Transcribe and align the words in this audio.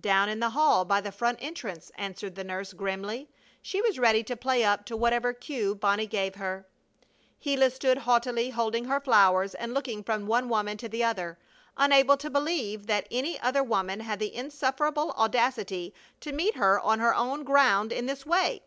"Down 0.00 0.28
in 0.28 0.38
the 0.38 0.50
hall 0.50 0.84
by 0.84 1.00
the 1.00 1.10
front 1.10 1.40
entrance," 1.42 1.90
answered 1.98 2.36
the 2.36 2.44
nurse, 2.44 2.72
grimly. 2.72 3.28
She 3.60 3.80
was 3.82 3.98
ready 3.98 4.22
to 4.22 4.36
play 4.36 4.62
up 4.62 4.84
to 4.86 4.96
whatever 4.96 5.32
cue 5.32 5.74
Bonnie 5.74 6.06
gave 6.06 6.36
her. 6.36 6.68
Gila 7.40 7.70
stood 7.70 7.98
haughtily 7.98 8.50
holding 8.50 8.84
her 8.84 9.00
flowers 9.00 9.52
and 9.52 9.74
looking 9.74 10.04
from 10.04 10.28
one 10.28 10.48
woman 10.48 10.76
to 10.76 10.88
the 10.88 11.02
other, 11.02 11.40
unable 11.76 12.16
to 12.18 12.30
believe 12.30 12.86
that 12.86 13.08
any 13.10 13.36
other 13.40 13.64
woman 13.64 13.98
had 13.98 14.20
the 14.20 14.32
insufferable 14.32 15.10
audacity 15.18 15.92
to 16.20 16.30
meet 16.30 16.54
her 16.54 16.78
on 16.78 17.00
her 17.00 17.12
own 17.12 17.42
ground 17.42 17.90
in 17.90 18.06
this 18.06 18.24
way. 18.24 18.62